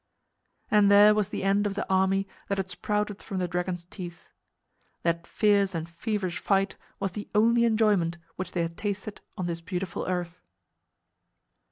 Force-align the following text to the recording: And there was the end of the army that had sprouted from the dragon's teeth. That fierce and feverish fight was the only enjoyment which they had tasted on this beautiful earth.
And 0.71 0.89
there 0.89 1.13
was 1.13 1.29
the 1.29 1.43
end 1.43 1.67
of 1.67 1.75
the 1.75 1.87
army 1.87 2.27
that 2.47 2.57
had 2.57 2.71
sprouted 2.71 3.21
from 3.21 3.37
the 3.37 3.47
dragon's 3.47 3.85
teeth. 3.85 4.29
That 5.03 5.27
fierce 5.27 5.75
and 5.75 5.87
feverish 5.87 6.39
fight 6.39 6.75
was 6.99 7.11
the 7.11 7.29
only 7.35 7.65
enjoyment 7.65 8.17
which 8.35 8.53
they 8.53 8.63
had 8.63 8.77
tasted 8.77 9.21
on 9.37 9.45
this 9.45 9.61
beautiful 9.61 10.07
earth. 10.07 10.41